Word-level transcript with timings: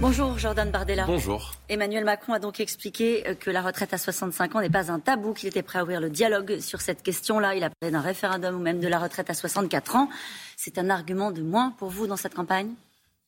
Bonjour 0.00 0.38
Jordan 0.38 0.70
Bardella. 0.70 1.06
Bonjour. 1.06 1.54
Emmanuel 1.68 2.04
Macron 2.04 2.32
a 2.32 2.38
donc 2.38 2.60
expliqué 2.60 3.26
euh, 3.26 3.34
que 3.34 3.50
la 3.50 3.62
retraite 3.62 3.92
à 3.92 3.98
65 3.98 4.54
ans 4.54 4.60
n'est 4.60 4.70
pas 4.70 4.92
un 4.92 5.00
tabou, 5.00 5.34
qu'il 5.34 5.48
était 5.48 5.62
prêt 5.62 5.80
à 5.80 5.82
ouvrir 5.82 6.00
le 6.00 6.08
dialogue 6.08 6.60
sur 6.60 6.80
cette 6.80 7.02
question-là. 7.02 7.56
Il 7.56 7.64
a 7.64 7.70
parlé 7.70 7.90
d'un 7.90 8.00
référendum 8.00 8.54
ou 8.54 8.60
même 8.60 8.78
de 8.78 8.86
la 8.86 9.00
retraite 9.00 9.28
à 9.28 9.34
64 9.34 9.96
ans. 9.96 10.08
C'est 10.56 10.78
un 10.78 10.88
argument 10.88 11.32
de 11.32 11.42
moins 11.42 11.72
pour 11.72 11.90
vous 11.90 12.06
dans 12.06 12.16
cette 12.16 12.34
campagne? 12.34 12.70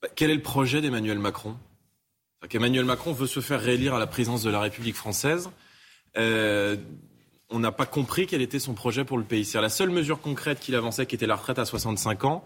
Bah, 0.00 0.08
Quel 0.14 0.30
est 0.30 0.34
le 0.34 0.42
projet 0.42 0.80
d'Emmanuel 0.80 1.18
Macron? 1.18 1.56
Emmanuel 2.52 2.84
Macron 2.84 3.12
veut 3.12 3.26
se 3.26 3.40
faire 3.40 3.60
réélire 3.60 3.96
à 3.96 3.98
la 3.98 4.06
présidence 4.06 4.44
de 4.44 4.50
la 4.50 4.60
République 4.60 4.94
française. 4.94 5.50
Euh, 6.16 6.76
on 7.50 7.58
n'a 7.58 7.72
pas 7.72 7.86
compris 7.86 8.28
quel 8.28 8.42
était 8.42 8.60
son 8.60 8.74
projet 8.74 9.04
pour 9.04 9.18
le 9.18 9.24
pays. 9.24 9.44
C'est 9.44 9.60
la 9.60 9.68
seule 9.70 9.90
mesure 9.90 10.20
concrète 10.20 10.60
qu'il 10.60 10.76
avançait, 10.76 11.04
qui 11.06 11.16
était 11.16 11.26
la 11.26 11.34
retraite 11.34 11.58
à 11.58 11.64
65 11.64 12.24
ans. 12.24 12.44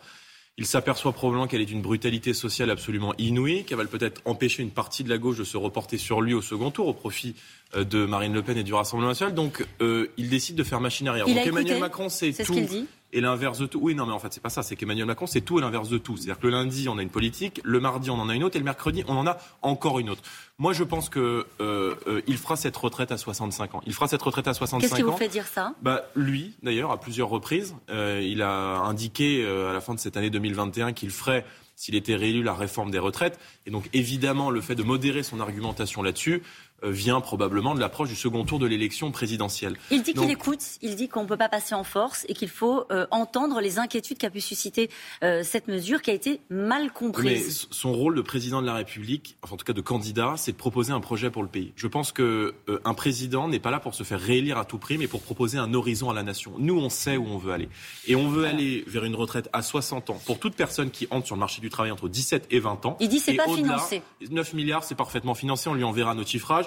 Il 0.56 0.66
s'aperçoit 0.66 1.12
probablement 1.12 1.48
qu'elle 1.48 1.60
est 1.60 1.66
d'une 1.66 1.82
brutalité 1.82 2.32
sociale 2.32 2.70
absolument 2.70 3.12
inouïe, 3.18 3.64
qu'elle 3.64 3.78
va 3.78 3.84
peut-être 3.86 4.22
empêcher 4.24 4.62
une 4.62 4.70
partie 4.70 5.02
de 5.02 5.08
la 5.08 5.18
gauche 5.18 5.36
de 5.36 5.44
se 5.44 5.56
reporter 5.56 5.98
sur 5.98 6.20
lui 6.20 6.32
au 6.32 6.42
second 6.42 6.70
tour 6.70 6.86
au 6.86 6.94
profit 6.94 7.34
euh, 7.74 7.82
de 7.82 8.06
Marine 8.06 8.32
Le 8.32 8.42
Pen 8.42 8.56
et 8.56 8.62
du 8.62 8.72
Rassemblement 8.72 9.10
national. 9.10 9.34
Donc 9.34 9.66
euh, 9.80 10.12
il 10.16 10.28
décide 10.28 10.54
de 10.54 10.62
faire 10.62 10.80
machine 10.80 11.08
arrière. 11.08 11.24
Il 11.26 11.34
Donc 11.34 11.46
Emmanuel 11.46 11.80
Macron, 11.80 12.08
c'est 12.08 12.32
tout. 12.32 12.54
Ce 12.54 12.60
dit 12.60 12.86
et 13.14 13.20
l'inverse 13.20 13.58
de 13.58 13.66
tout. 13.66 13.78
Oui, 13.80 13.94
non, 13.94 14.06
mais 14.06 14.12
en 14.12 14.18
fait, 14.18 14.32
c'est 14.32 14.42
pas 14.42 14.50
ça. 14.50 14.62
C'est 14.62 14.76
qu'Emmanuel 14.76 15.06
Macron, 15.06 15.26
c'est 15.26 15.40
tout 15.40 15.58
et 15.58 15.62
l'inverse 15.62 15.88
de 15.88 15.98
tout. 15.98 16.16
C'est-à-dire 16.16 16.38
que 16.38 16.46
le 16.46 16.52
lundi, 16.52 16.88
on 16.88 16.98
a 16.98 17.02
une 17.02 17.10
politique, 17.10 17.60
le 17.64 17.80
mardi, 17.80 18.10
on 18.10 18.20
en 18.20 18.28
a 18.28 18.34
une 18.34 18.44
autre, 18.44 18.56
et 18.56 18.58
le 18.58 18.64
mercredi, 18.64 19.04
on 19.06 19.16
en 19.16 19.26
a 19.26 19.38
encore 19.62 20.00
une 20.00 20.10
autre. 20.10 20.22
Moi, 20.58 20.72
je 20.72 20.82
pense 20.82 21.08
que 21.08 21.46
euh, 21.60 21.94
euh, 22.06 22.20
il 22.26 22.36
fera 22.36 22.56
cette 22.56 22.76
retraite 22.76 23.12
à 23.12 23.16
65 23.16 23.76
ans. 23.76 23.82
Il 23.86 23.94
fera 23.94 24.08
cette 24.08 24.22
retraite 24.22 24.48
à 24.48 24.54
65 24.54 24.76
ans. 24.76 24.80
Qu'est-ce 24.80 24.96
qui 24.96 25.02
vous 25.02 25.16
fait 25.16 25.28
dire 25.28 25.46
ça? 25.46 25.74
Bah, 25.80 26.02
lui, 26.16 26.56
d'ailleurs, 26.62 26.90
à 26.90 27.00
plusieurs 27.00 27.28
reprises, 27.28 27.76
euh, 27.88 28.20
il 28.22 28.42
a 28.42 28.78
indiqué 28.78 29.46
à 29.46 29.72
la 29.72 29.80
fin 29.80 29.94
de 29.94 30.00
cette 30.00 30.16
année 30.16 30.30
2021 30.30 30.92
qu'il 30.92 31.10
ferait 31.10 31.44
s'il 31.76 31.94
était 31.94 32.14
réélu 32.14 32.42
la 32.42 32.54
réforme 32.54 32.90
des 32.90 32.98
retraites. 32.98 33.38
Et 33.66 33.70
donc 33.70 33.88
évidemment, 33.92 34.50
le 34.50 34.60
fait 34.60 34.74
de 34.74 34.82
modérer 34.82 35.22
son 35.22 35.40
argumentation 35.40 36.02
là-dessus, 36.02 36.42
vient 36.84 37.20
probablement 37.20 37.74
de 37.74 37.80
l'approche 37.80 38.08
du 38.08 38.16
second 38.16 38.44
tour 38.44 38.58
de 38.58 38.66
l'élection 38.66 39.10
présidentielle. 39.10 39.76
Il 39.90 40.02
dit 40.02 40.14
qu'il 40.14 40.30
écoute, 40.30 40.62
il 40.82 40.96
dit 40.96 41.08
qu'on 41.08 41.22
ne 41.22 41.28
peut 41.28 41.36
pas 41.36 41.48
passer 41.48 41.74
en 41.74 41.84
force 41.84 42.24
et 42.28 42.34
qu'il 42.34 42.48
faut 42.48 42.84
euh, 42.90 43.06
entendre 43.10 43.60
les 43.60 43.78
inquiétudes 43.78 44.18
qu'a 44.18 44.30
pu 44.30 44.40
susciter 44.40 44.90
euh, 45.22 45.42
cette 45.42 45.68
mesure 45.68 46.02
qui 46.02 46.10
a 46.10 46.14
été 46.14 46.40
mal 46.50 46.92
comprise. 46.92 47.66
Mais 47.70 47.76
son 47.76 47.92
rôle 47.92 48.14
de 48.14 48.22
président 48.22 48.60
de 48.60 48.66
la 48.66 48.74
République, 48.74 49.36
enfin 49.42 49.54
en 49.54 49.56
tout 49.56 49.64
cas 49.64 49.72
de 49.72 49.80
candidat, 49.80 50.34
c'est 50.36 50.52
de 50.52 50.56
proposer 50.56 50.92
un 50.92 51.00
projet 51.00 51.30
pour 51.30 51.42
le 51.42 51.48
pays. 51.48 51.72
Je 51.76 51.86
pense 51.86 52.12
qu'un 52.12 52.50
un 52.84 52.94
président 52.94 53.48
n'est 53.48 53.60
pas 53.60 53.70
là 53.70 53.80
pour 53.80 53.94
se 53.94 54.02
faire 54.02 54.20
réélire 54.20 54.58
à 54.58 54.64
tout 54.64 54.78
prix, 54.78 54.98
mais 54.98 55.06
pour 55.06 55.22
proposer 55.22 55.58
un 55.58 55.72
horizon 55.74 56.10
à 56.10 56.14
la 56.14 56.22
nation. 56.22 56.52
Nous, 56.58 56.78
on 56.78 56.88
sait 56.88 57.16
où 57.16 57.26
on 57.26 57.38
veut 57.38 57.52
aller. 57.52 57.68
Et 58.06 58.16
on 58.16 58.28
veut 58.28 58.44
aller 58.44 58.84
vers 58.86 59.04
une 59.04 59.14
retraite 59.14 59.48
à 59.52 59.62
60 59.62 60.10
ans 60.10 60.20
pour 60.24 60.38
toute 60.38 60.54
personne 60.54 60.90
qui 60.90 61.06
entre 61.10 61.26
sur 61.26 61.36
le 61.36 61.40
marché 61.40 61.60
du 61.60 61.70
travail 61.70 61.90
entre 61.90 62.08
17 62.08 62.48
et 62.50 62.60
20 62.60 62.86
ans. 62.86 62.96
Il 63.00 63.08
dit 63.08 63.20
c'est 63.20 63.34
pas 63.34 63.48
financé. 63.48 64.02
9 64.30 64.52
milliards, 64.54 64.84
c'est 64.84 64.94
parfaitement 64.94 65.34
financé. 65.34 65.68
On 65.68 65.74
lui 65.74 65.84
enverra 65.84 66.14
nos 66.14 66.24
chiffrages. 66.24 66.66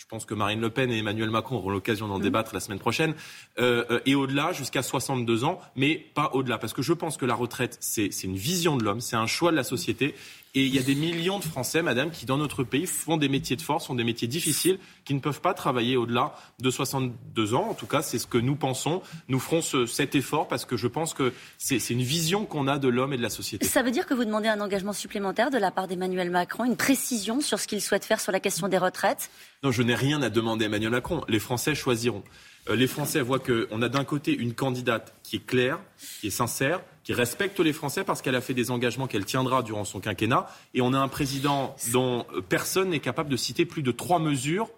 Je 0.00 0.06
pense 0.06 0.24
que 0.24 0.32
Marine 0.32 0.62
Le 0.62 0.70
Pen 0.70 0.90
et 0.90 0.96
Emmanuel 0.96 1.28
Macron 1.28 1.56
auront 1.56 1.68
l'occasion 1.68 2.08
d'en 2.08 2.18
mmh. 2.18 2.22
débattre 2.22 2.54
la 2.54 2.60
semaine 2.60 2.78
prochaine. 2.78 3.14
Euh, 3.58 3.84
euh, 3.90 4.00
et 4.06 4.14
au-delà, 4.14 4.50
jusqu'à 4.50 4.82
62 4.82 5.44
ans, 5.44 5.60
mais 5.76 5.96
pas 6.14 6.30
au-delà. 6.32 6.56
Parce 6.56 6.72
que 6.72 6.80
je 6.80 6.94
pense 6.94 7.18
que 7.18 7.26
la 7.26 7.34
retraite, 7.34 7.76
c'est 7.80 8.08
une 8.24 8.34
vision 8.34 8.78
de 8.78 8.82
l'homme, 8.82 9.02
c'est 9.02 9.16
un 9.16 9.26
choix 9.26 9.50
de 9.50 9.56
la 9.56 9.62
société. 9.62 10.14
Et 10.54 10.64
il 10.64 10.74
y 10.74 10.80
a 10.80 10.82
des 10.82 10.96
millions 10.96 11.38
de 11.38 11.44
Français, 11.44 11.80
madame, 11.80 12.10
qui 12.10 12.26
dans 12.26 12.36
notre 12.36 12.64
pays 12.64 12.86
font 12.86 13.16
des 13.16 13.28
métiers 13.28 13.54
de 13.54 13.62
force, 13.62 13.86
font 13.86 13.94
des 13.94 14.02
métiers 14.02 14.26
difficiles, 14.26 14.80
qui 15.04 15.14
ne 15.14 15.20
peuvent 15.20 15.40
pas 15.40 15.54
travailler 15.54 15.96
au-delà 15.96 16.34
de 16.58 16.70
62 16.70 17.54
ans. 17.54 17.68
En 17.70 17.74
tout 17.74 17.86
cas, 17.86 18.02
c'est 18.02 18.18
ce 18.18 18.26
que 18.26 18.38
nous 18.38 18.56
pensons. 18.56 19.00
Nous 19.28 19.38
ferons 19.38 19.62
ce, 19.62 19.86
cet 19.86 20.16
effort 20.16 20.48
parce 20.48 20.64
que 20.64 20.76
je 20.76 20.88
pense 20.88 21.14
que 21.14 21.32
c'est 21.56 21.90
une 21.90 22.02
vision 22.02 22.46
qu'on 22.46 22.66
a 22.66 22.78
de 22.78 22.88
l'homme 22.88 23.12
et 23.12 23.16
de 23.16 23.22
la 23.22 23.30
société. 23.30 23.64
Ça 23.64 23.82
veut 23.82 23.92
dire 23.92 24.06
que 24.06 24.14
vous 24.14 24.24
demandez 24.24 24.48
un 24.48 24.60
engagement 24.60 24.92
supplémentaire 24.92 25.50
de 25.50 25.58
la 25.58 25.70
part 25.70 25.86
d'Emmanuel 25.86 26.30
Macron, 26.30 26.64
une 26.64 26.76
précision 26.76 27.40
sur 27.40 27.60
ce 27.60 27.68
qu'il 27.68 27.80
souhaite 27.80 28.04
faire 28.04 28.18
sur 28.18 28.32
la 28.32 28.40
question 28.40 28.66
des 28.66 28.78
retraites? 28.78 29.30
Non, 29.62 29.70
je 29.70 29.82
n'ai 29.90 29.96
rien 29.96 30.22
à 30.22 30.30
demander 30.30 30.64
à 30.64 30.68
Emmanuel 30.68 30.90
Macron. 30.90 31.24
Les 31.28 31.40
Français 31.40 31.74
choisiront. 31.74 32.22
Euh, 32.68 32.76
les 32.76 32.86
Français 32.86 33.20
voient 33.20 33.40
qu'on 33.40 33.82
a 33.82 33.88
d'un 33.88 34.04
côté 34.04 34.32
une 34.32 34.54
candidate 34.54 35.14
qui 35.22 35.36
est 35.36 35.46
claire, 35.46 35.80
qui 36.20 36.28
est 36.28 36.30
sincère, 36.30 36.80
qui 37.02 37.12
respecte 37.12 37.58
les 37.58 37.72
Français 37.72 38.04
parce 38.04 38.22
qu'elle 38.22 38.36
a 38.36 38.40
fait 38.40 38.54
des 38.54 38.70
engagements 38.70 39.08
qu'elle 39.08 39.24
tiendra 39.24 39.62
durant 39.62 39.84
son 39.84 40.00
quinquennat. 40.00 40.46
Et 40.74 40.80
on 40.80 40.92
a 40.92 40.98
un 40.98 41.08
président 41.08 41.74
dont 41.92 42.24
euh, 42.34 42.40
personne 42.40 42.90
n'est 42.90 43.00
capable 43.00 43.30
de 43.30 43.36
citer 43.36 43.64
plus 43.64 43.82
de 43.82 43.90
trois 43.90 44.20
mesures 44.20 44.70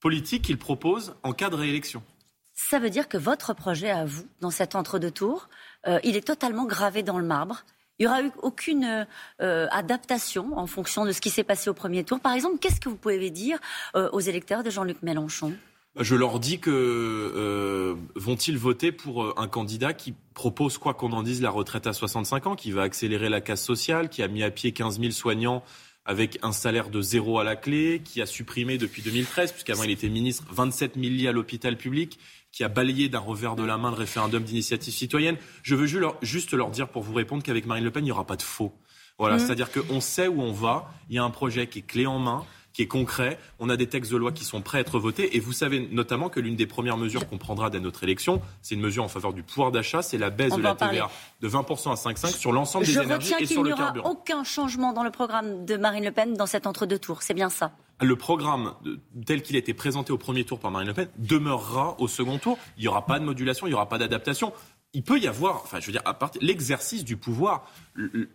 politiques 0.00 0.42
qu'il 0.42 0.58
propose 0.58 1.14
en 1.22 1.32
cas 1.32 1.50
de 1.50 1.56
réélection. 1.56 2.02
Ça 2.54 2.78
veut 2.78 2.90
dire 2.90 3.08
que 3.08 3.18
votre 3.18 3.52
projet 3.52 3.90
à 3.90 4.04
vous, 4.04 4.26
dans 4.40 4.50
cet 4.50 4.76
entre-deux 4.76 5.10
tours, 5.10 5.48
euh, 5.86 5.98
il 6.04 6.16
est 6.16 6.26
totalement 6.26 6.64
gravé 6.64 7.02
dans 7.02 7.18
le 7.18 7.26
marbre. 7.26 7.64
Il 7.98 8.06
n'y 8.06 8.06
aura 8.08 8.22
eu 8.22 8.32
aucune 8.42 9.06
adaptation 9.38 10.58
en 10.58 10.66
fonction 10.66 11.04
de 11.04 11.12
ce 11.12 11.20
qui 11.20 11.30
s'est 11.30 11.44
passé 11.44 11.70
au 11.70 11.74
premier 11.74 12.02
tour. 12.02 12.18
Par 12.18 12.32
exemple, 12.32 12.58
qu'est-ce 12.58 12.80
que 12.80 12.88
vous 12.88 12.96
pouvez 12.96 13.30
dire 13.30 13.58
aux 13.94 14.20
électeurs 14.20 14.62
de 14.62 14.70
Jean-Luc 14.70 15.02
Mélenchon? 15.02 15.54
Je 15.96 16.16
leur 16.16 16.40
dis 16.40 16.58
que 16.58 16.70
euh, 16.72 17.94
vont-ils 18.16 18.58
voter 18.58 18.90
pour 18.90 19.22
euh, 19.22 19.34
un 19.36 19.46
candidat 19.46 19.92
qui 19.92 20.12
propose, 20.34 20.76
quoi 20.76 20.92
qu'on 20.92 21.12
en 21.12 21.22
dise, 21.22 21.40
la 21.40 21.50
retraite 21.50 21.86
à 21.86 21.92
65 21.92 22.48
ans, 22.48 22.56
qui 22.56 22.72
va 22.72 22.82
accélérer 22.82 23.28
la 23.28 23.40
casse 23.40 23.62
sociale, 23.62 24.08
qui 24.08 24.20
a 24.24 24.28
mis 24.28 24.42
à 24.42 24.50
pied 24.50 24.72
15 24.72 24.98
000 24.98 25.12
soignants 25.12 25.62
avec 26.04 26.38
un 26.42 26.52
salaire 26.52 26.90
de 26.90 27.00
zéro 27.00 27.38
à 27.38 27.44
la 27.44 27.56
clé, 27.56 28.02
qui 28.04 28.20
a 28.20 28.26
supprimé 28.26 28.78
depuis 28.78 29.02
2013, 29.02 29.52
puisqu'avant 29.52 29.84
il 29.84 29.90
était 29.90 30.08
ministre, 30.08 30.44
27 30.50 30.94
000 30.94 31.06
lits 31.06 31.28
à 31.28 31.32
l'hôpital 31.32 31.76
public, 31.76 32.18
qui 32.52 32.62
a 32.62 32.68
balayé 32.68 33.08
d'un 33.08 33.18
revers 33.18 33.56
de 33.56 33.64
la 33.64 33.78
main 33.78 33.90
le 33.90 33.96
référendum 33.96 34.44
d'initiative 34.44 34.92
citoyenne. 34.92 35.36
Je 35.62 35.74
veux 35.74 35.86
juste 36.22 36.52
leur 36.52 36.70
dire, 36.70 36.88
pour 36.88 37.02
vous 37.02 37.14
répondre, 37.14 37.42
qu'avec 37.42 37.66
Marine 37.66 37.84
Le 37.84 37.90
Pen, 37.90 38.04
il 38.04 38.06
n'y 38.06 38.12
aura 38.12 38.26
pas 38.26 38.36
de 38.36 38.42
faux. 38.42 38.72
Voilà, 39.18 39.36
mmh. 39.36 39.38
c'est-à-dire 39.40 39.68
qu'on 39.72 40.00
sait 40.00 40.28
où 40.28 40.42
on 40.42 40.52
va, 40.52 40.92
il 41.08 41.16
y 41.16 41.18
a 41.18 41.24
un 41.24 41.30
projet 41.30 41.66
qui 41.68 41.80
est 41.80 41.82
clé 41.82 42.06
en 42.06 42.18
main, 42.18 42.44
qui 42.74 42.82
est 42.82 42.86
concret. 42.86 43.38
On 43.60 43.70
a 43.70 43.76
des 43.76 43.86
textes 43.86 44.12
de 44.12 44.18
loi 44.18 44.32
qui 44.32 44.44
sont 44.44 44.60
prêts 44.60 44.78
à 44.78 44.80
être 44.82 44.98
votés. 44.98 45.36
Et 45.36 45.40
vous 45.40 45.54
savez 45.54 45.88
notamment 45.90 46.28
que 46.28 46.40
l'une 46.40 46.56
des 46.56 46.66
premières 46.66 46.98
mesures 46.98 47.26
qu'on 47.26 47.38
prendra 47.38 47.70
dès 47.70 47.80
notre 47.80 48.02
élection, 48.02 48.42
c'est 48.60 48.74
une 48.74 48.82
mesure 48.82 49.04
en 49.04 49.08
faveur 49.08 49.32
du 49.32 49.42
pouvoir 49.42 49.70
d'achat, 49.70 50.02
c'est 50.02 50.18
la 50.18 50.28
baisse 50.28 50.54
de 50.54 50.60
la 50.60 50.74
TVA 50.74 51.08
de 51.40 51.48
20% 51.48 51.92
à 51.92 51.94
5,5 51.94 52.36
sur 52.36 52.52
l'ensemble 52.52 52.84
des 52.84 52.98
énergies 52.98 53.34
et 53.38 53.46
sur 53.46 53.62
le 53.62 53.70
carburant. 53.70 53.92
Je 53.94 53.94
n'y 53.94 54.00
aura 54.00 54.10
aucun 54.10 54.44
changement 54.44 54.92
dans 54.92 55.04
le 55.04 55.10
programme 55.10 55.64
de 55.64 55.76
Marine 55.76 56.04
Le 56.04 56.10
Pen 56.10 56.34
dans 56.34 56.46
cet 56.46 56.66
entre-deux 56.66 56.98
tours. 56.98 57.22
C'est 57.22 57.34
bien 57.34 57.48
ça 57.48 57.72
le 58.00 58.16
programme 58.16 58.74
tel 59.24 59.40
qu'il 59.40 59.54
a 59.54 59.58
été 59.60 59.72
présenté 59.72 60.12
au 60.12 60.18
premier 60.18 60.44
tour 60.44 60.58
par 60.58 60.72
Marine 60.72 60.88
Le 60.88 60.94
Pen 60.94 61.08
demeurera 61.16 61.94
au 62.00 62.08
second 62.08 62.38
tour. 62.38 62.58
Il 62.76 62.82
n'y 62.82 62.88
aura 62.88 63.06
pas 63.06 63.20
de 63.20 63.24
modulation, 63.24 63.68
il 63.68 63.70
n'y 63.70 63.74
aura 63.74 63.88
pas 63.88 63.98
d'adaptation 63.98 64.52
il 64.94 65.02
peut 65.02 65.18
y 65.18 65.26
avoir, 65.26 65.56
enfin, 65.56 65.80
je 65.80 65.86
veux 65.86 65.92
dire, 65.92 66.02
à 66.04 66.14
partir 66.14 66.40
l'exercice 66.42 67.04
du 67.04 67.16
pouvoir, 67.16 67.68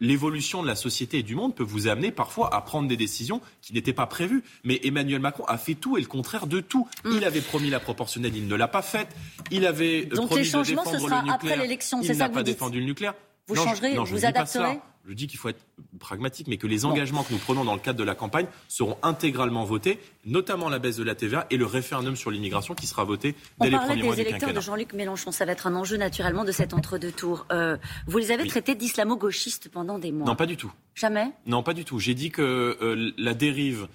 l'évolution 0.02 0.62
de 0.62 0.68
la 0.68 0.76
société 0.76 1.20
et 1.20 1.24
du 1.24 1.34
monde 1.34 1.56
peut 1.56 1.64
vous 1.64 1.88
amener 1.88 2.12
parfois 2.12 2.54
à 2.54 2.62
prendre 2.62 2.88
des 2.88 2.98
décisions 2.98 3.42
qui 3.62 3.74
n'étaient 3.74 3.94
pas 3.94 4.08
prévues. 4.08 4.44
Mais 4.66 4.80
Emmanuel 4.84 5.22
Macron 5.22 5.46
a 5.46 5.58
fait 5.58 5.76
tout 5.76 5.98
et 5.98 6.02
le 6.02 6.08
contraire 6.08 6.48
de 6.48 6.60
tout. 6.60 6.88
Mm. 7.06 7.12
Il 7.16 7.24
avait 7.24 7.42
promis 7.42 7.70
la 7.70 7.80
proportionnelle, 7.80 8.36
il 8.36 8.48
ne 8.48 8.56
l'a 8.56 8.68
pas 8.68 8.82
faite. 8.82 9.16
Il 9.52 9.66
avait 9.66 10.06
Donc 10.06 10.28
promis 10.28 10.42
les 10.42 10.50
changements, 10.50 10.84
de 10.84 10.90
défendre 10.90 11.00
ce 11.00 11.06
sera 11.08 11.22
le 11.22 11.32
nucléaire. 11.32 11.36
après 11.36 11.58
l'élection, 11.58 12.02
c'est 12.02 12.08
ça 12.10 12.14
Il 12.14 12.18
n'a 12.18 12.30
pas 12.30 12.44
défendu 12.44 12.80
le 12.80 12.86
nucléaire. 12.86 13.14
Vous 13.50 13.56
changerez, 13.56 13.96
vous 13.98 14.26
adapterez 14.26 14.80
je 15.10 15.14
dis 15.16 15.28
qu'il 15.28 15.40
faut 15.40 15.50
être 15.50 15.66
pragmatique, 16.00 16.48
mais 16.48 16.58
que 16.58 16.68
les 16.68 16.86
engagements 16.86 17.24
que 17.24 17.34
nous 17.34 17.40
prenons 17.40 17.64
dans 17.64 17.74
le 17.74 17.80
cadre 17.80 17.98
de 17.98 18.04
la 18.04 18.16
campagne 18.16 18.46
seront 18.68 18.98
intégralement 19.02 19.64
votés, 19.64 20.00
notamment 20.26 20.70
la 20.70 20.78
baisse 20.78 20.98
de 20.98 21.04
la 21.04 21.16
TVA 21.16 21.48
et 21.50 21.58
le 21.58 21.66
référendum 21.66 22.16
sur 22.16 22.30
l'immigration 22.30 22.76
qui 22.76 22.86
sera 22.86 23.04
voté 23.04 23.36
dès 23.60 23.70
les 23.70 23.78
premiers 23.78 24.04
mois 24.04 24.16
des 24.16 24.22
électeurs 24.22 24.54
de 24.54 24.62
Jean-Luc 24.62 24.94
Mélenchon. 24.94 25.32
Ça 25.32 25.46
va 25.46 25.54
être 25.54 25.66
un 25.66 25.76
enjeu 25.76 25.98
naturellement 25.98 26.46
de 26.46 26.52
cet 26.52 26.74
entre-deux 26.74 27.12
tours. 27.12 27.48
Euh, 27.52 27.78
vous 28.08 28.18
les 28.20 28.32
avez 28.32 28.48
traités 28.48 28.76
d'islamo-gauchistes 28.76 29.70
pendant 29.70 29.98
des 29.98 30.12
mois. 30.12 30.28
Non, 30.28 30.36
pas 30.36 30.46
du 30.46 30.58
tout. 30.58 30.72
Jamais 30.94 31.32
Non, 31.48 31.64
pas 31.64 31.74
du 31.74 31.86
tout. 31.86 32.00
J'ai 32.00 32.14
dit 32.14 32.30
que 32.30 32.78
euh, 32.82 33.12
la 33.18 33.34
dérive 33.34 33.88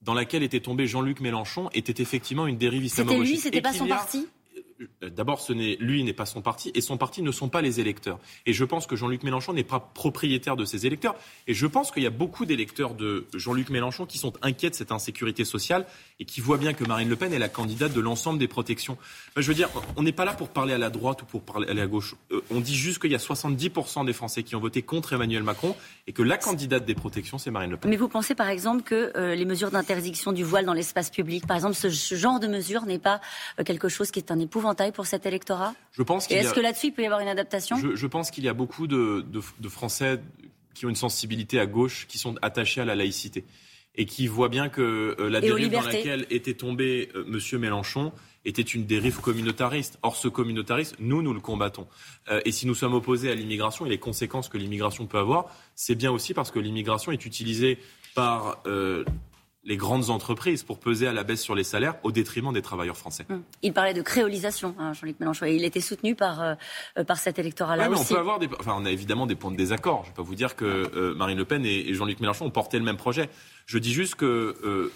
dans 0.00 0.14
laquelle 0.14 0.42
était 0.42 0.60
tombé 0.60 0.86
Jean-Luc 0.86 1.20
Mélenchon 1.20 1.68
était 1.74 2.00
effectivement 2.00 2.46
une 2.46 2.56
dérive 2.56 2.84
islamo-gauchiste. 2.84 3.42
C'était 3.44 3.58
lui, 3.58 3.60
c'était 3.60 3.60
pas 3.60 3.72
son 3.72 3.86
parti 3.86 4.26
d'abord, 5.00 5.40
ce 5.40 5.52
n'est 5.52 5.76
lui 5.80 6.04
n'est 6.04 6.12
pas 6.12 6.26
son 6.26 6.42
parti 6.42 6.70
et 6.74 6.80
son 6.80 6.96
parti 6.96 7.22
ne 7.22 7.32
sont 7.32 7.48
pas 7.48 7.62
les 7.62 7.80
électeurs. 7.80 8.18
Et 8.46 8.52
je 8.52 8.64
pense 8.64 8.86
que 8.86 8.96
Jean-Luc 8.96 9.22
Mélenchon 9.22 9.52
n'est 9.52 9.64
pas 9.64 9.80
propriétaire 9.80 10.56
de 10.56 10.64
ses 10.64 10.86
électeurs. 10.86 11.14
Et 11.46 11.54
je 11.54 11.66
pense 11.66 11.90
qu'il 11.90 12.02
y 12.02 12.06
a 12.06 12.10
beaucoup 12.10 12.46
d'électeurs 12.46 12.94
de 12.94 13.26
Jean-Luc 13.34 13.70
Mélenchon 13.70 14.06
qui 14.06 14.18
sont 14.18 14.32
inquiets 14.42 14.70
de 14.70 14.74
cette 14.74 14.92
insécurité 14.92 15.44
sociale 15.44 15.86
et 16.20 16.24
qui 16.24 16.40
voient 16.40 16.58
bien 16.58 16.72
que 16.72 16.84
Marine 16.84 17.08
Le 17.08 17.16
Pen 17.16 17.32
est 17.32 17.38
la 17.38 17.48
candidate 17.48 17.92
de 17.92 18.00
l'ensemble 18.00 18.38
des 18.38 18.48
protections. 18.48 18.96
je 19.36 19.46
veux 19.46 19.54
dire, 19.54 19.68
on 19.96 20.02
n'est 20.02 20.12
pas 20.12 20.24
là 20.24 20.32
pour 20.32 20.48
parler 20.48 20.72
à 20.72 20.78
la 20.78 20.90
droite 20.90 21.22
ou 21.22 21.24
pour 21.26 21.42
parler 21.42 21.68
à 21.68 21.74
la 21.74 21.86
gauche. 21.86 22.14
Euh, 22.30 22.40
on 22.50 22.60
dit 22.60 22.76
juste 22.76 23.00
qu'il 23.00 23.10
y 23.10 23.14
a 23.14 23.18
70% 23.18 24.04
des 24.04 24.12
Français 24.12 24.42
qui 24.42 24.56
ont 24.56 24.60
voté 24.60 24.82
contre 24.82 25.12
Emmanuel 25.12 25.42
Macron 25.42 25.76
et 26.06 26.12
que 26.12 26.22
la 26.22 26.38
candidate 26.38 26.84
des 26.84 26.94
protections, 26.94 27.38
c'est 27.38 27.50
Marine 27.50 27.70
Le 27.70 27.76
Pen. 27.76 27.90
Mais 27.90 27.96
vous 27.96 28.08
pensez 28.08 28.34
par 28.34 28.48
exemple 28.48 28.82
que 28.82 29.12
euh, 29.16 29.34
les 29.34 29.44
mesures 29.44 29.70
d'interdiction 29.70 30.32
du 30.32 30.44
voile 30.44 30.64
dans 30.64 30.72
l'espace 30.72 31.10
public, 31.10 31.46
par 31.46 31.56
exemple, 31.56 31.74
ce, 31.74 31.88
genre 31.88 32.40
de 32.40 32.46
mesure 32.46 32.86
n'est 32.86 32.98
pas 32.98 33.20
quelque 33.64 33.88
chose 33.88 34.10
qui 34.10 34.18
est 34.18 34.30
un 34.30 34.38
pour 34.94 35.06
cet 35.06 35.26
électorat 35.26 35.74
Je 35.92 36.02
pense 36.02 36.30
Et 36.30 36.34
est-ce 36.34 36.54
que 36.54 36.60
là-dessus, 36.60 36.88
il 36.88 36.92
peut 36.92 37.02
y 37.02 37.06
avoir 37.06 37.20
une 37.20 37.28
adaptation 37.28 37.76
je, 37.76 38.06
pense 38.06 38.30
qu'il 38.30 38.44
y 38.44 38.48
a 38.48 38.54
beaucoup 38.54 38.86
de, 38.86 39.24
Français 39.68 40.20
qui 40.74 40.86
ont 40.86 40.88
une 40.88 40.96
sensibilité 40.96 41.60
à 41.60 41.66
gauche, 41.66 42.06
qui 42.08 42.18
sont 42.18 42.36
attachés 42.40 42.80
à 42.80 42.84
la 42.84 42.94
laïcité 42.94 43.44
et 43.94 44.06
qui 44.06 44.26
voient 44.26 44.48
bien 44.48 44.70
que 44.70 45.14
euh, 45.18 45.28
la 45.28 45.42
dérive 45.42 45.70
dans 45.70 45.82
laquelle 45.82 46.26
était 46.30 46.54
tombé 46.54 47.10
euh, 47.14 47.26
M. 47.26 47.60
Mélenchon 47.60 48.10
était 48.44 48.62
une 48.62 48.86
dérive 48.86 49.20
communautariste. 49.20 49.98
Or, 50.02 50.16
ce 50.16 50.28
communautarisme, 50.28 50.96
nous, 50.98 51.22
nous 51.22 51.32
le 51.32 51.40
combattons. 51.40 51.86
Euh, 52.30 52.40
et 52.44 52.52
si 52.52 52.66
nous 52.66 52.74
sommes 52.74 52.94
opposés 52.94 53.30
à 53.30 53.34
l'immigration 53.34 53.86
et 53.86 53.88
les 53.88 53.98
conséquences 53.98 54.48
que 54.48 54.58
l'immigration 54.58 55.06
peut 55.06 55.18
avoir, 55.18 55.46
c'est 55.74 55.94
bien 55.94 56.10
aussi 56.10 56.34
parce 56.34 56.50
que 56.50 56.58
l'immigration 56.58 57.12
est 57.12 57.24
utilisée 57.24 57.78
par 58.14 58.62
euh, 58.66 59.04
les 59.64 59.76
grandes 59.76 60.10
entreprises 60.10 60.64
pour 60.64 60.78
peser 60.78 61.06
à 61.06 61.12
la 61.12 61.22
baisse 61.22 61.40
sur 61.40 61.54
les 61.54 61.62
salaires 61.62 61.94
au 62.02 62.10
détriment 62.10 62.52
des 62.52 62.62
travailleurs 62.62 62.96
français. 62.96 63.24
Hum. 63.30 63.42
Il 63.62 63.72
parlait 63.72 63.94
de 63.94 64.02
créolisation, 64.02 64.74
hein, 64.78 64.92
Jean-Luc 64.92 65.20
Mélenchon, 65.20 65.46
et 65.46 65.54
il 65.54 65.64
était 65.64 65.80
soutenu 65.80 66.16
par, 66.16 66.42
euh, 66.42 66.54
euh, 66.98 67.04
par 67.04 67.18
cet 67.18 67.38
électorat-là 67.38 67.88
On 67.90 68.04
peut 68.04 68.18
avoir 68.18 68.40
des, 68.40 68.48
enfin, 68.58 68.74
on 68.76 68.84
a 68.84 68.90
évidemment 68.90 69.26
des 69.26 69.36
points 69.36 69.52
de 69.52 69.56
désaccord. 69.56 70.02
Je 70.02 70.08
ne 70.08 70.12
vais 70.12 70.16
pas 70.16 70.22
vous 70.22 70.34
dire 70.34 70.56
que 70.56 70.64
euh, 70.64 71.14
Marine 71.14 71.38
Le 71.38 71.44
Pen 71.44 71.64
et, 71.64 71.94
Jean-Luc 71.94 72.18
Mélenchon 72.18 72.46
ont 72.46 72.50
porté 72.50 72.78
le 72.78 72.84
même 72.84 72.96
projet. 72.96 73.28
Je 73.66 73.78
dis 73.78 73.92
juste 73.92 74.16
que, 74.16 74.90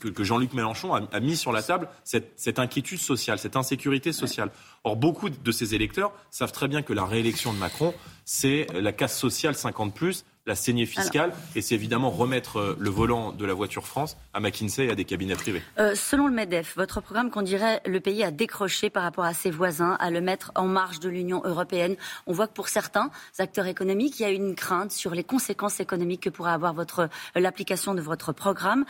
que, 0.00 0.24
Jean-Luc 0.24 0.54
Mélenchon 0.54 0.94
a, 0.94 1.20
mis 1.20 1.36
sur 1.36 1.52
la 1.52 1.62
table 1.62 1.88
cette, 2.04 2.32
cette, 2.36 2.58
inquiétude 2.58 2.98
sociale, 2.98 3.38
cette 3.38 3.56
insécurité 3.56 4.12
sociale. 4.12 4.50
Or, 4.84 4.96
beaucoup 4.96 5.28
de 5.28 5.52
ses 5.52 5.74
électeurs 5.74 6.12
savent 6.30 6.52
très 6.52 6.68
bien 6.68 6.80
que 6.80 6.94
la 6.94 7.04
réélection 7.04 7.52
de 7.52 7.58
Macron, 7.58 7.92
c'est 8.24 8.66
la 8.72 8.92
casse 8.92 9.18
sociale 9.18 9.54
50 9.54 9.94
plus 9.94 10.24
la 10.46 10.54
saignée 10.54 10.86
fiscale. 10.86 11.32
et 11.56 11.60
c'est 11.60 11.74
évidemment 11.74 12.10
remettre 12.10 12.58
euh, 12.58 12.76
le 12.78 12.88
volant 12.88 13.32
de 13.32 13.44
la 13.44 13.52
voiture 13.52 13.86
France 13.86 14.16
à 14.32 14.40
McKinsey 14.40 14.86
et 14.86 14.90
à 14.90 14.94
des 14.94 15.04
cabinets 15.04 15.34
privés. 15.34 15.60
Euh, 15.78 15.94
selon 15.94 16.28
le 16.28 16.34
MEDEF, 16.34 16.74
votre 16.76 17.00
programme 17.00 17.30
conduirait 17.30 17.82
le 17.84 17.98
pays 18.00 18.22
à 18.22 18.30
décrocher 18.30 18.88
par 18.88 19.02
rapport 19.02 19.24
à 19.24 19.34
ses 19.34 19.50
voisins, 19.50 19.96
à 19.98 20.10
le 20.10 20.20
mettre 20.20 20.52
en 20.54 20.66
marge 20.66 21.00
de 21.00 21.08
l'Union 21.08 21.42
européenne. 21.44 21.96
On 22.26 22.32
voit 22.32 22.46
que 22.46 22.52
pour 22.52 22.68
certains 22.68 23.10
acteurs 23.38 23.66
économiques, 23.66 24.20
il 24.20 24.22
y 24.22 24.26
a 24.26 24.30
une 24.30 24.54
crainte 24.54 24.92
sur 24.92 25.14
les 25.14 25.24
conséquences 25.24 25.80
économiques 25.80 26.22
que 26.22 26.30
pourrait 26.30 26.52
avoir 26.52 26.74
votre, 26.74 27.00
euh, 27.00 27.40
l'application 27.40 27.94
de 27.94 28.00
votre 28.00 28.32
programme. 28.32 28.84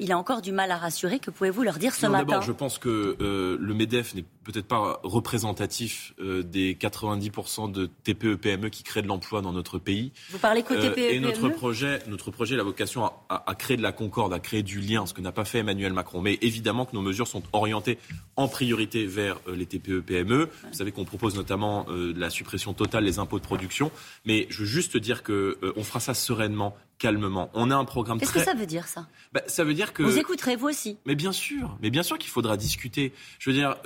il 0.00 0.10
a 0.12 0.18
encore 0.18 0.42
du 0.42 0.52
mal 0.52 0.70
à 0.70 0.76
rassurer. 0.76 1.18
Que 1.18 1.30
pouvez-vous 1.30 1.62
leur 1.62 1.78
dire 1.78 1.94
ce 1.94 2.06
matin? 2.06 2.24
D'abord, 2.24 2.42
je 2.42 2.52
pense 2.52 2.78
que 2.78 3.16
le 3.18 3.74
MEDEF 3.74 4.14
n'est 4.14 4.24
peut-être 4.46 4.66
pas 4.66 5.00
représentatif 5.02 6.14
des 6.18 6.74
90% 6.74 7.70
de 7.70 7.90
TPE-PME 8.04 8.66
e 8.66 8.70
qui 8.70 8.82
créent 8.82 9.02
de 9.02 9.08
l'emploi 9.08 9.42
dans 9.42 9.52
notre 9.52 9.78
pays. 9.78 10.12
Vous 10.30 10.38
parlez 10.38 10.62
côté 10.62 11.14
et 11.14 11.20
notre 11.20 11.48
projet, 11.48 12.00
notre 12.06 12.30
projet 12.30 12.54
a 12.54 12.58
la 12.58 12.62
vocation 12.62 13.10
à, 13.28 13.54
créer 13.54 13.76
de 13.76 13.82
la 13.82 13.92
concorde, 13.92 14.32
à 14.32 14.38
créer 14.38 14.62
du 14.62 14.80
lien, 14.80 15.06
ce 15.06 15.14
que 15.14 15.20
n'a 15.20 15.32
pas 15.32 15.44
fait 15.44 15.58
Emmanuel 15.58 15.92
Macron. 15.92 16.20
Mais 16.20 16.38
évidemment 16.42 16.84
que 16.84 16.94
nos 16.94 17.02
mesures 17.02 17.28
sont 17.28 17.42
orientées 17.52 17.98
en 18.36 18.48
priorité 18.48 19.06
vers 19.06 19.38
euh, 19.48 19.56
les 19.56 19.66
TPE-PME. 19.66 20.42
E. 20.42 20.50
Vous 20.68 20.74
savez 20.74 20.92
qu'on 20.92 21.04
propose 21.04 21.34
notamment 21.34 21.86
euh, 21.88 22.12
la 22.16 22.30
suppression 22.30 22.72
totale 22.74 23.04
des 23.04 23.18
impôts 23.18 23.38
de 23.38 23.44
production. 23.44 23.90
Mais 24.24 24.46
je 24.50 24.60
veux 24.60 24.66
juste 24.66 24.96
dire 24.96 25.22
qu'on 25.22 25.32
euh, 25.32 25.82
fera 25.82 26.00
ça 26.00 26.14
sereinement, 26.14 26.76
calmement. 26.98 27.50
On 27.54 27.70
a 27.70 27.76
un 27.76 27.84
programme 27.84 28.18
Qu'est-ce 28.18 28.32
que 28.32 28.40
ça 28.40 28.54
veut 28.54 28.66
dire 28.66 28.86
ça? 28.88 29.06
Bah, 29.32 29.42
Ça 29.46 29.64
veut 29.64 29.74
dire 29.74 29.92
que 29.92 30.02
vous 30.02 30.18
écouterez 30.18 30.56
vous 30.56 30.68
aussi. 30.68 30.98
Mais 31.06 31.14
bien 31.14 31.32
sûr, 31.32 31.76
mais 31.82 31.90
bien 31.90 32.02
sûr 32.02 32.18
qu'il 32.18 32.30
faudra 32.30 32.56
discuter. 32.56 33.12
Je 33.38 33.50
veux 33.50 33.56
dire, 33.56 33.76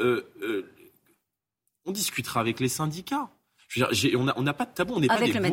on 1.84 1.92
discutera 1.92 2.40
avec 2.40 2.60
les 2.60 2.68
syndicats. 2.68 3.30
Je 3.68 3.84
veux 3.84 3.92
dire, 3.92 4.34
on 4.36 4.42
n'a 4.42 4.52
pas 4.52 4.66
de 4.66 4.74
tabou, 4.74 4.94
on 4.96 5.00
n'est 5.00 5.06
pas 5.06 5.20
des 5.20 5.32
le 5.32 5.48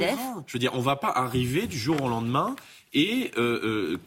Je 0.47 0.53
veux 0.53 0.59
dire, 0.59 0.73
on 0.73 0.79
ne 0.79 0.83
va 0.83 0.95
pas 0.95 1.09
arriver 1.09 1.67
du 1.67 1.77
jour 1.77 2.01
au 2.01 2.09
lendemain 2.09 2.55
et 2.93 3.31
euh, 3.37 3.59
euh, 3.63 3.97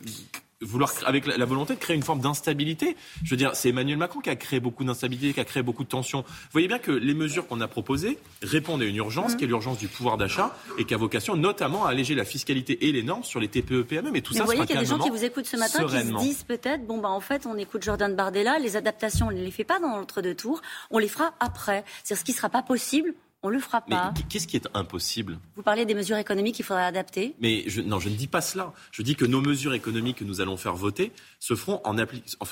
vouloir, 0.61 0.93
avec 1.07 1.27
la, 1.27 1.45
volonté 1.45 1.75
de 1.75 1.81
créer 1.81 1.97
une 1.97 2.03
forme 2.03 2.21
d'instabilité. 2.21 2.97
Je 3.25 3.31
veux 3.31 3.37
dire, 3.37 3.55
c'est 3.55 3.71
Emmanuel 3.71 3.97
Macron 3.97 4.21
qui 4.21 4.31
a 4.31 4.37
créé 4.37 4.61
beaucoup 4.61 4.85
d'instabilité, 4.85 5.33
qui 5.33 5.41
a 5.41 5.45
créé 5.45 5.63
beaucoup 5.63 5.85
de 5.85 5.89
tensions. 5.89 6.23
Vous 6.23 6.53
voyez 6.53 6.69
bien 6.69 6.79
que 6.79 6.91
les 6.91 7.15
mesures 7.15 7.47
qu'on 7.47 7.61
a 7.61 7.69
proposées 7.69 8.19
répondent 8.43 8.83
à 8.83 8.85
une 8.85 8.97
urgence, 8.97 9.35
qui 9.35 9.45
est 9.45 9.47
l'urgence 9.47 9.79
du 9.79 9.89
pouvoir 9.89 10.17
d'achat, 10.17 10.57
et 10.79 10.85
qui 10.85 10.95
a 10.95 10.97
vocation 10.97 11.37
notamment 11.37 11.87
à 11.87 11.91
alléger 11.91 12.15
la 12.15 12.25
fiscalité 12.25 12.89
et 12.89 12.93
les 12.93 13.03
normes 13.03 13.25
sur 13.25 13.41
les 13.41 13.49
TPE-PME. 13.49 14.11
Mais 14.11 14.21
tout 14.21 14.35
ça, 14.35 14.41
vous 14.41 14.47
voyez 14.47 14.67
qu'il 14.67 14.75
y 14.75 14.79
a 14.79 14.83
des 14.83 14.87
gens 14.87 14.99
qui 14.99 15.11
vous 15.11 15.25
écoutent 15.25 15.47
ce 15.47 15.57
matin 15.57 15.85
qui 15.85 15.97
se 15.97 16.19
disent 16.19 16.43
peut-être, 16.45 16.87
bon, 16.87 16.99
bah, 16.99 17.09
en 17.09 17.21
fait, 17.21 17.47
on 17.47 17.57
écoute 17.57 17.83
Jordan 17.83 18.15
Bardella, 18.15 18.59
les 18.59 18.77
adaptations, 18.77 19.29
on 19.29 19.31
ne 19.31 19.37
les 19.37 19.51
fait 19.51 19.65
pas 19.65 19.79
dans 19.79 19.97
l'entre-deux 19.97 20.35
tours, 20.35 20.61
on 20.91 20.99
les 20.99 21.09
fera 21.09 21.35
après. 21.41 21.85
C'est 22.05 22.15
ce 22.15 22.25
qui 22.25 22.33
ne 22.33 22.37
sera 22.37 22.49
pas 22.49 22.63
possible 22.63 23.15
on 23.43 23.49
le 23.49 23.59
fera 23.59 23.81
pas. 23.81 24.13
Mais 24.17 24.23
qu'est-ce 24.29 24.47
qui 24.47 24.57
est 24.57 24.69
impossible? 24.75 25.39
Vous 25.57 25.63
parlez 25.63 25.87
des 25.87 25.95
mesures 25.95 26.19
économiques 26.19 26.57
qu'il 26.57 26.65
faudrait 26.65 26.85
adapter? 26.85 27.35
Mais 27.41 27.65
je, 27.67 27.81
non, 27.81 27.99
je 27.99 28.09
ne 28.09 28.15
dis 28.15 28.27
pas 28.27 28.41
cela. 28.41 28.73
Je 28.93 29.03
dis 29.03 29.17
que 29.17 29.25
nos 29.25 29.41
mesures 29.41 29.75
économiques 29.75 30.19
que 30.19 30.25
nous 30.25 30.41
allons 30.41 30.57
faire 30.57 30.75
voter 30.75 31.13
se 31.39 31.55
feront 31.55 31.81
en, 31.85 31.99
en, 31.99 32.05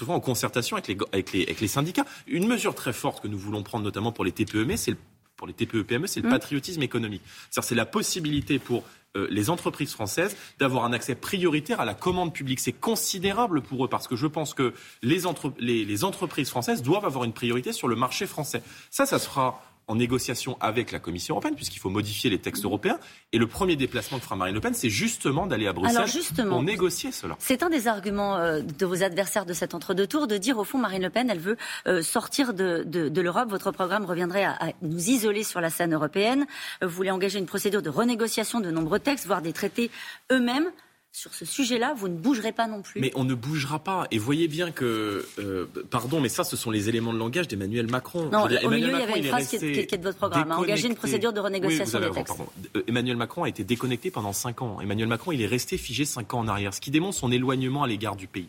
en 0.09 0.21
concertation 0.21 0.77
avec 0.77 0.89
les, 0.89 0.97
avec, 1.13 1.33
les, 1.33 1.43
avec 1.43 1.61
les 1.61 1.69
syndicats. 1.69 2.07
Une 2.27 2.47
mesure 2.47 2.75
très 2.75 2.93
forte 2.93 3.23
que 3.23 3.29
nous 3.29 3.39
voulons 3.39 3.63
prendre 3.63 3.85
notamment 3.85 4.13
pour 4.13 4.25
les 4.25 4.33
TPE, 4.33 4.77
c'est 4.77 4.97
pour 5.37 5.47
les 5.47 5.53
TPE-PME, 5.53 6.09
c'est 6.09 6.21
le 6.21 6.27
mmh. 6.27 6.33
patriotisme 6.33 6.83
économique. 6.83 7.23
C'est 7.51 7.77
la 7.77 7.87
possibilité 7.87 8.59
pour 8.59 8.83
euh, 9.17 9.29
les 9.31 9.51
entreprises 9.51 9.93
françaises 9.93 10.37
d'avoir 10.59 10.85
un 10.85 10.93
accès 10.93 11.15
prioritaire 11.15 11.81
à 11.81 11.85
la 11.85 11.95
commande 11.95 12.33
publique. 12.35 12.59
C'est 12.59 12.73
considérable 12.73 13.63
pour 13.63 13.85
eux 13.85 13.89
parce 13.89 14.09
que 14.09 14.17
je 14.17 14.27
pense 14.27 14.53
que 14.53 14.75
les, 15.03 15.21
les, 15.61 15.85
les 15.85 16.05
entreprises 16.05 16.51
françaises 16.51 16.83
doivent 16.83 17.05
avoir 17.05 17.25
une 17.25 17.33
priorité 17.33 17.73
sur 17.73 17.87
le 17.87 17.95
marché 17.95 18.27
français. 18.27 18.63
Ça, 18.91 19.07
ça 19.07 19.21
sera 19.21 19.63
en 19.89 19.97
négociation 19.97 20.57
avec 20.61 20.93
la 20.93 20.99
Commission 20.99 21.35
européenne, 21.35 21.55
puisqu'il 21.55 21.79
faut 21.79 21.91
modifier 21.91 22.31
les 22.31 22.39
textes 22.39 22.65
européens. 22.65 22.99
Et 23.33 23.39
le 23.39 23.47
premier 23.47 23.75
déplacement 23.75 24.19
que 24.19 24.25
fera 24.25 24.37
Marine 24.37 24.55
Le 24.55 24.61
Pen, 24.61 24.75
c'est 24.75 24.91
justement 24.91 25.47
d'aller 25.47 25.67
à 25.67 25.73
Bruxelles 25.73 26.47
pour 26.49 26.63
négocier 26.63 27.11
cela. 27.11 27.37
C'est 27.39 27.63
un 27.63 27.71
des 27.71 27.89
arguments 27.89 28.37
euh, 28.37 28.61
de 28.61 28.87
vos 28.87 29.03
adversaires 29.03 29.47
de 29.47 29.55
cet 29.55 29.75
entre-deux 29.75 30.07
tours, 30.07 30.27
de 30.27 30.37
dire 30.37 30.59
au 30.59 30.65
fond, 30.65 30.79
Marine 30.79 31.03
Le 31.03 31.11
Pen, 31.11 31.31
elle 31.31 31.41
veut 31.41 31.57
euh, 31.87 32.03
sortir 32.03 32.53
de, 32.55 32.85
de, 32.87 33.21
l'Europe. 33.21 33.49
Votre 33.49 33.73
programme 33.73 34.05
reviendrait 34.05 34.45
à, 34.45 34.53
à, 34.61 34.73
nous 34.83 35.09
isoler 35.09 35.43
sur 35.43 35.61
la 35.61 35.71
scène 35.71 35.95
européenne. 35.95 36.47
Vous 36.83 36.89
voulez 36.89 37.11
engager 37.11 37.39
une 37.39 37.47
procédure 37.47 37.83
de 37.83 37.91
renégociation 37.91 38.61
de 38.61 38.71
nombreux 38.71 39.01
textes, 39.01 39.27
voire 39.27 39.43
des 39.43 39.53
traités 39.53 39.91
eux-mêmes 40.31 40.71
sur 41.13 41.35
ce 41.35 41.45
sujet-là, 41.45 41.95
vous 41.95 42.09
ne 42.09 42.17
bougerez 42.17 42.53
pas 42.53 42.67
non 42.67 42.83
plus. 42.83 43.01
Mais 43.01 43.11
on 43.15 43.25
ne 43.25 43.35
bougera 43.35 43.79
pas. 43.79 44.07
Et 44.11 44.19
voyez 44.19 44.47
bien 44.47 44.71
que, 44.71 45.27
euh, 45.39 45.67
pardon, 45.91 46.21
mais 46.21 46.29
ça, 46.29 46.45
ce 46.45 46.57
sont 46.57 46.71
les 46.71 46.89
éléments 46.89 47.13
de 47.13 47.19
langage 47.19 47.49
d'Emmanuel 47.49 47.91
Macron. 47.91 48.29
Non, 48.31 48.45
au 48.45 48.71
milieu, 48.71 48.89
il 48.89 48.99
y 48.99 49.03
avait 49.03 49.19
une 49.19 49.25
phrase 49.27 49.49
qui 49.49 49.57
est, 49.57 49.97
de 49.97 50.03
votre 50.03 50.19
programme, 50.19 50.53
hein, 50.53 50.57
engager 50.57 50.87
une 50.87 50.95
procédure 50.95 51.33
de 51.33 51.41
renégociation 51.41 52.01
des 52.01 52.11
textes. 52.11 52.37
Euh, 52.77 52.83
Emmanuel 52.87 53.17
Macron 53.17 53.45
a 53.45 53.49
été 53.49 53.65
déconnecté 53.65 54.11
pendant 54.11 54.33
5 54.33 54.63
ans. 54.63 54.81
Emmanuel 54.81 55.09
Macron, 55.09 55.33
il 55.33 55.43
est 55.43 55.47
resté 55.47 55.79
figé 55.79 56.05
5 56.05 56.35
ans 56.35 56.41
en 56.41 56.49
arrière, 56.49 56.75
ce 56.75 56.81
qui 56.81 56.91
démontre 56.91 57.17
son 57.17 57.33
éloignement 57.33 57.83
à 57.83 57.89
l'égard 57.89 58.15
du 58.15 58.27
pays. 58.27 58.49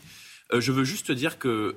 Euh, 0.53 0.61
je 0.61 0.71
veux 0.71 0.83
juste 0.83 1.11
dire 1.11 1.39
que 1.39 1.75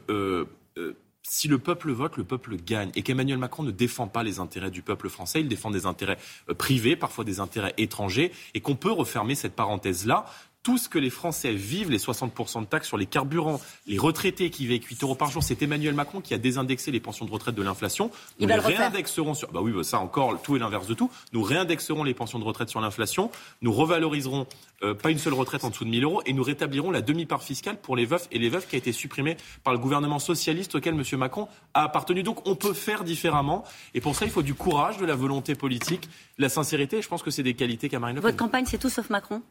si 1.23 1.47
le 1.47 1.59
peuple 1.59 1.93
vote, 1.93 2.17
le 2.17 2.25
peuple 2.25 2.57
gagne. 2.57 2.91
Et 2.97 3.03
qu'Emmanuel 3.03 3.39
Macron 3.39 3.63
ne 3.63 3.71
défend 3.71 4.09
pas 4.09 4.25
les 4.25 4.41
intérêts 4.41 4.73
du 4.73 4.83
peuple 4.83 5.09
français, 5.09 5.41
il 5.41 5.49
défend 5.49 5.71
des 5.71 5.87
intérêts 5.87 6.19
privés, 6.59 6.97
parfois 6.97 7.25
des 7.25 7.39
intérêts 7.39 7.73
étrangers, 7.79 8.33
et 8.55 8.61
qu'on 8.61 8.75
peut 8.75 8.91
refermer 8.91 9.37
cette 9.37 9.55
parenthèse-là 9.55 10.27
tout 10.63 10.79
ce 10.79 10.89
que 10.89 10.99
les 10.99 11.11
Français 11.11 11.53
vivent, 11.53 11.91
les 11.91 11.99
60% 11.99 12.61
de 12.61 12.67
taxes 12.67 12.89
sur 12.89 12.97
les 12.97 13.07
carburants, 13.07 13.61
les 13.87 13.99
retraités 13.99 14.51
qui 14.51 14.67
vivent 14.67 14.87
8 14.87 15.03
euros 15.03 15.15
par 15.15 15.31
jour, 15.31 15.43
c'est 15.43 15.61
Emmanuel 15.63 15.95
Macron 15.95 16.21
qui 16.21 16.35
a 16.35 16.39
désindexé 16.39 16.91
les 16.91 17.01
pensions 17.01 17.25
de 17.25 17.31
retraite 17.31 17.55
de 17.55 17.63
l'inflation. 17.63 18.11
Nous 18.39 18.47
les 18.47 18.55
réindexerons 18.55 19.35
sur. 19.35 19.51
Bah 19.51 19.61
oui, 19.61 19.73
bah 19.73 19.83
ça 19.83 19.99
encore, 19.99 20.41
tout 20.41 20.57
est 20.57 20.61
l'inverse 20.61 20.87
de 20.87 20.95
tout. 20.95 21.11
Nous 21.33 21.43
réindexerons 21.43 22.05
les 22.05 22.15
pensions 22.15 22.39
de 22.39 22.45
retraite 22.45 22.69
sur 22.69 22.81
l'inflation. 22.81 23.31
Nous 23.61 23.73
revaloriserons 23.73 24.47
euh, 24.83 24.95
pas 24.95 25.11
une 25.11 25.19
seule 25.19 25.35
retraite 25.35 25.65
en 25.65 25.71
dessous 25.71 25.85
de 25.85 25.91
1000 25.91 26.05
euros 26.05 26.23
et 26.27 26.33
nous 26.33 26.43
rétablirons 26.43 26.91
la 26.91 27.03
demi-part 27.03 27.43
fiscale 27.43 27.81
pour 27.81 27.97
les 27.97 28.05
veufs 28.05 28.29
et 28.31 28.39
les 28.39 28.49
veuves 28.49 28.67
qui 28.67 28.77
a 28.77 28.79
été 28.79 28.93
supprimée 28.93 29.37
par 29.65 29.73
le 29.73 29.81
gouvernement 29.81 30.21
socialiste 30.21 30.77
auquel 30.77 30.95
M. 30.95 31.03
Macron 31.19 31.49
a 31.75 31.85
appartenu. 31.85 32.23
Donc 32.23 32.47
on 32.47 32.55
peut 32.55 32.73
faire 32.73 33.03
différemment 33.03 33.65
et 33.95 34.01
pour 34.01 34.15
ça 34.15 34.25
il 34.25 34.31
faut 34.31 34.43
du 34.43 34.55
courage, 34.55 34.99
de 34.99 35.07
la 35.07 35.17
volonté 35.17 35.55
politique, 35.55 36.09
la 36.39 36.49
sincérité. 36.49 37.03
je 37.03 37.09
pense 37.09 37.23
que 37.23 37.31
c'est 37.31 37.43
des 37.43 37.55
qualités 37.55 37.89
qu'a 37.89 37.99
Marine 37.99 38.17
Le 38.17 38.23
Pen. 38.23 38.31
Votre 38.31 38.39
campagne, 38.39 38.65
c'est 38.67 38.79
tout 38.79 38.91
sauf 38.91 39.11
Macron? 39.11 39.43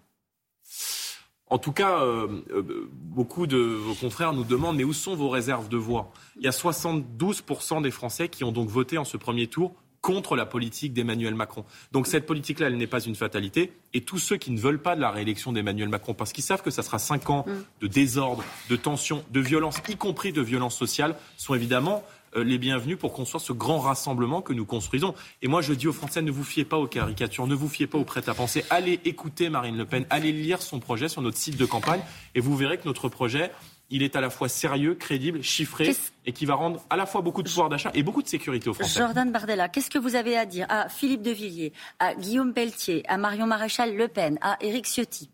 En 1.51 1.58
tout 1.58 1.74
cas, 1.74 2.01
euh, 2.01 2.27
euh, 2.53 2.89
beaucoup 2.93 3.46
de 3.46 3.58
vos 3.58 3.93
confrères 3.93 4.31
nous 4.31 4.46
demandent 4.46 4.77
mais 4.77 4.86
où 4.86 4.93
sont 4.93 5.15
vos 5.15 5.27
réserves 5.27 5.67
de 5.67 5.75
voix? 5.75 6.13
Il 6.38 6.43
y 6.43 6.48
a 6.48 6.51
72% 6.51 7.81
des 7.81 7.91
Français 7.91 8.29
qui 8.29 8.46
ont 8.46 8.53
donc 8.53 8.70
voté 8.70 8.98
en 8.98 9.03
ce 9.03 9.17
premier 9.17 9.48
tour 9.48 9.75
contre 10.00 10.38
la 10.38 10.46
politique 10.46 10.93
d'Emmanuel 10.93 11.36
Macron. 11.36 11.65
Donc 11.91 12.08
cette 12.08 12.25
politique-là, 12.25 12.67
elle 12.67 12.77
n'est 12.77 12.88
pas 12.88 13.01
une 13.01 13.15
fatalité. 13.15 13.74
Et 13.93 14.00
tous 14.00 14.17
ceux 14.17 14.38
qui 14.38 14.51
ne 14.51 14.60
veulent 14.60 14.81
pas 14.81 14.96
de 14.96 15.01
la 15.01 15.12
réélection 15.12 15.51
d'Emmanuel 15.51 15.89
Macron, 15.89 16.13
parce 16.13 16.31
qu'ils 16.31 16.46
savent 16.46 16.63
que 16.63 16.72
ça 16.72 16.84
sera 16.84 17.00
cinq 17.00 17.29
ans 17.29 17.43
mm. 17.46 17.51
de 17.81 17.88
désordre, 17.88 18.46
de 18.70 18.77
tension, 18.77 19.22
de 19.29 19.41
violence, 19.41 19.75
y 19.89 19.98
compris 19.98 20.31
de 20.31 20.41
violence 20.41 20.77
sociale, 20.77 21.17
sont 21.36 21.53
évidemment 21.53 22.01
les 22.36 22.58
bienvenus 22.58 22.98
pour 22.98 23.14
construire 23.14 23.42
ce 23.42 23.54
grand 23.54 23.80
rassemblement 23.80 24.42
que 24.42 24.54
nous 24.54 24.66
construisons. 24.66 25.14
Et 25.42 25.48
moi, 25.48 25.62
je 25.62 25.74
dis 25.74 25.88
aux 25.88 25.94
Français, 25.94 26.22
ne 26.22 26.32
vous 26.32 26.44
fiez 26.44 26.66
pas 26.66 26.78
aux 26.78 26.88
caricatures, 26.88 27.48
ne 27.48 27.56
vous 27.56 27.70
fiez 27.70 27.88
pas 27.88 27.98
aux 27.98 28.04
prêts-à-penser. 28.04 28.64
Allez 28.70 29.00
écouter 29.06 29.50
Marine 29.50 29.78
Le 29.78 29.86
Pen, 29.86 30.06
allez 30.10 30.32
lire 30.32 30.62
son 30.62 30.80
projet 30.80 31.10
sur 31.10 31.22
notre 31.22 31.38
site 31.38 31.58
de 31.58 31.66
campagne 31.66 32.02
et 32.36 32.40
vous 32.40 32.56
verrez 32.56 32.78
que 32.78 32.86
notre 32.86 33.10
projet, 33.10 33.52
il 33.90 34.04
est 34.04 34.16
à 34.16 34.22
la 34.22 34.30
fois 34.30 34.48
sérieux, 34.48 34.96
crédible, 34.96 35.44
chiffré 35.44 35.94
et 36.26 36.32
qui 36.32 36.46
va 36.46 36.56
rendre 36.56 36.82
à 36.90 36.96
la 36.96 37.06
fois 37.06 37.22
beaucoup 37.22 37.44
de 37.44 37.50
pouvoir 37.50 37.70
d'achat 37.70 37.92
et 37.94 38.04
beaucoup 38.04 38.22
de 38.22 38.28
sécurité 38.28 38.70
aux 38.70 38.74
Français. 38.74 39.00
Jordan 39.00 39.32
Bardella, 39.32 39.70
qu'est-ce 39.70 39.90
que 39.90 40.00
vous 40.00 40.16
avez 40.16 40.38
à 40.38 40.46
dire 40.46 40.66
à 40.70 40.90
Philippe 40.90 41.22
de 41.22 41.32
Villiers, 41.32 41.74
à 42.00 42.16
Guillaume 42.16 42.54
Pelletier, 42.54 43.04
à 43.08 43.18
Marion 43.18 43.48
Maréchal 43.48 43.96
Le 43.96 44.08
Pen, 44.08 44.40
à 44.42 44.58
Éric 44.62 44.86
Ciotti? 44.86 45.30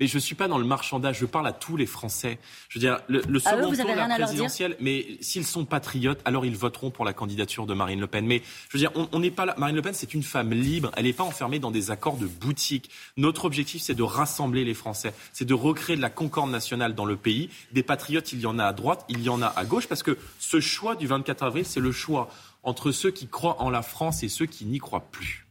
Mais 0.00 0.06
je 0.06 0.16
ne 0.16 0.20
suis 0.20 0.34
pas 0.34 0.48
dans 0.48 0.58
le 0.58 0.64
marchandage, 0.64 1.18
je 1.18 1.26
parle 1.26 1.46
à 1.46 1.52
tous 1.52 1.76
les 1.76 1.86
Français. 1.86 2.38
Je 2.68 2.78
veux 2.78 2.80
dire, 2.80 3.00
le, 3.08 3.22
le 3.28 3.38
second 3.38 3.60
tour 3.60 3.72
de 3.72 3.94
la 3.96 4.08
présidentielle, 4.08 4.76
mais 4.80 5.06
s'ils 5.20 5.46
sont 5.46 5.64
patriotes, 5.64 6.20
alors 6.24 6.44
ils 6.44 6.56
voteront 6.56 6.90
pour 6.90 7.04
la 7.04 7.12
candidature 7.12 7.66
de 7.66 7.74
Marine 7.74 8.00
Le 8.00 8.06
Pen. 8.06 8.26
Mais 8.26 8.42
je 8.68 8.76
veux 8.76 8.78
dire, 8.78 8.90
on 8.94 9.18
n'est 9.18 9.30
pas 9.30 9.46
là. 9.46 9.54
Marine 9.58 9.76
Le 9.76 9.82
Pen, 9.82 9.94
c'est 9.94 10.14
une 10.14 10.22
femme 10.22 10.52
libre, 10.52 10.90
elle 10.96 11.04
n'est 11.04 11.12
pas 11.12 11.24
enfermée 11.24 11.58
dans 11.58 11.70
des 11.70 11.90
accords 11.90 12.16
de 12.16 12.26
boutique. 12.26 12.90
Notre 13.16 13.44
objectif, 13.44 13.82
c'est 13.82 13.94
de 13.94 14.02
rassembler 14.02 14.64
les 14.64 14.74
Français, 14.74 15.14
c'est 15.32 15.44
de 15.44 15.54
recréer 15.54 15.96
de 15.96 16.02
la 16.02 16.10
concorde 16.10 16.50
nationale 16.50 16.94
dans 16.94 17.04
le 17.04 17.16
pays. 17.16 17.50
Des 17.72 17.82
patriotes, 17.82 18.32
il 18.32 18.40
y 18.40 18.46
en 18.46 18.58
a 18.58 18.64
à 18.64 18.72
droite, 18.72 19.04
il 19.08 19.22
y 19.22 19.28
en 19.28 19.42
a 19.42 19.46
à 19.46 19.64
gauche, 19.64 19.86
parce 19.86 20.02
que 20.02 20.18
ce 20.38 20.60
choix 20.60 20.96
du 20.96 21.06
24 21.06 21.42
avril, 21.42 21.64
c'est 21.64 21.80
le 21.80 21.92
choix 21.92 22.28
entre 22.62 22.92
ceux 22.92 23.10
qui 23.10 23.28
croient 23.28 23.60
en 23.60 23.70
la 23.70 23.82
France 23.82 24.22
et 24.22 24.28
ceux 24.28 24.46
qui 24.46 24.64
n'y 24.64 24.78
croient 24.78 25.06
plus. 25.10 25.46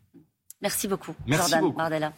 Merci 0.61 0.87
beaucoup, 0.87 1.15
Merci 1.25 1.49
Jordan 1.49 1.61
beaucoup. 1.61 1.77
Bardella. 1.77 2.13